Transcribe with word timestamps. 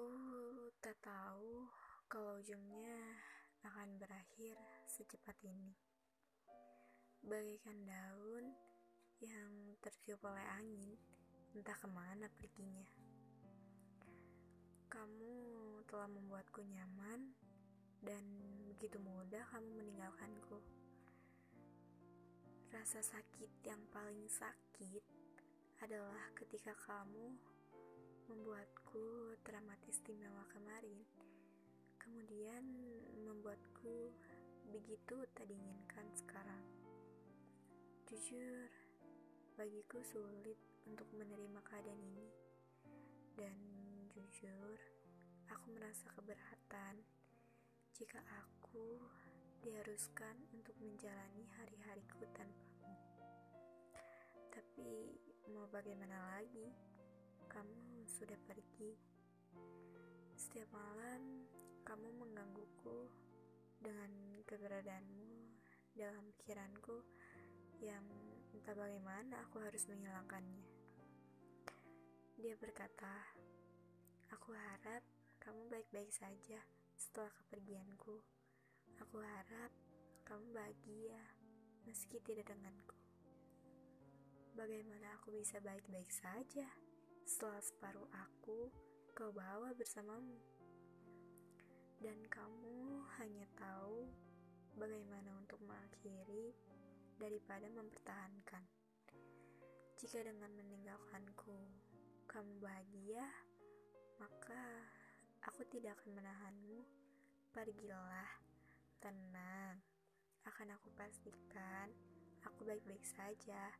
Aku 0.00 0.72
tak 0.80 0.96
tahu 1.04 1.68
kalau 2.08 2.40
ujungnya 2.40 3.20
akan 3.68 4.00
berakhir 4.00 4.56
secepat 4.88 5.36
ini. 5.44 5.76
Bagaikan 7.20 7.84
daun 7.84 8.48
yang 9.20 9.76
tertiup 9.84 10.24
oleh 10.24 10.40
angin, 10.56 10.96
entah 11.52 11.76
ke 11.76 11.84
mana 11.84 12.32
perginya. 12.32 12.88
Kamu 14.88 15.36
telah 15.84 16.08
membuatku 16.08 16.64
nyaman, 16.64 17.36
dan 18.00 18.24
begitu 18.72 18.96
mudah 19.04 19.44
kamu 19.52 19.84
meninggalkanku. 19.84 20.64
Rasa 22.72 23.04
sakit 23.04 23.68
yang 23.68 23.84
paling 23.92 24.24
sakit 24.32 25.04
adalah 25.84 26.32
ketika 26.40 26.72
kamu 26.88 27.36
membuatku 28.30 29.34
teramat 29.42 29.82
istimewa 29.90 30.46
kemarin, 30.54 31.02
kemudian 31.98 32.62
membuatku 33.26 34.14
begitu 34.70 35.26
tak 35.34 35.50
diinginkan 35.50 36.06
sekarang. 36.14 36.62
Jujur, 38.06 38.70
bagiku 39.58 39.98
sulit 40.06 40.62
untuk 40.86 41.10
menerima 41.18 41.58
keadaan 41.66 41.98
ini, 42.14 42.30
dan 43.34 43.58
jujur, 44.14 44.78
aku 45.50 45.66
merasa 45.74 46.06
keberatan 46.14 47.02
jika 47.98 48.22
aku 48.46 49.02
diharuskan 49.66 50.38
untuk 50.54 50.78
menjalani 50.78 51.50
hari-hariku 51.58 52.22
tanpamu. 52.30 52.94
Tapi 54.54 55.18
mau 55.50 55.66
bagaimana 55.66 56.38
lagi? 56.38 56.89
Sudah 58.20 58.36
pergi. 58.44 58.92
Setiap 60.36 60.68
malam, 60.76 61.48
kamu 61.88 62.20
menggangguku 62.20 63.08
dengan 63.80 64.12
keberadaanmu 64.44 65.56
dalam 65.96 66.28
pikiranku 66.36 67.00
yang 67.80 68.04
entah 68.52 68.76
bagaimana 68.76 69.40
aku 69.40 69.64
harus 69.64 69.88
menghilangkannya. 69.88 70.68
Dia 72.36 72.60
berkata, 72.60 73.24
"Aku 74.36 74.52
harap 74.52 75.00
kamu 75.40 75.72
baik-baik 75.72 76.12
saja 76.12 76.60
setelah 77.00 77.32
kepergianku. 77.40 78.20
Aku 79.00 79.16
harap 79.16 79.72
kamu 80.28 80.44
bahagia 80.52 81.24
meski 81.88 82.20
tidak 82.20 82.52
denganku." 82.52 83.00
Bagaimana 84.52 85.16
aku 85.16 85.32
bisa 85.32 85.56
baik-baik 85.64 86.12
saja? 86.12 86.68
Setelah 87.30 87.62
separuh 87.62 88.10
aku 88.10 88.74
kau 89.14 89.30
bawa 89.30 89.70
bersamamu. 89.78 90.34
Dan 92.02 92.18
kamu 92.26 93.06
hanya 93.22 93.46
tahu 93.54 94.10
bagaimana 94.74 95.38
untuk 95.38 95.62
mengakhiri 95.62 96.50
daripada 97.22 97.70
mempertahankan. 97.70 98.66
Jika 99.94 100.26
dengan 100.26 100.50
meninggalkanku 100.58 101.54
kamu 102.26 102.58
bahagia, 102.58 103.22
maka 104.18 104.90
aku 105.46 105.62
tidak 105.70 106.02
akan 106.02 106.18
menahanmu. 106.18 106.82
Pergilah, 107.54 108.42
tenang. 108.98 109.78
Akan 110.50 110.74
aku 110.74 110.90
pastikan 110.98 111.94
aku 112.42 112.66
baik-baik 112.66 113.06
saja. 113.06 113.70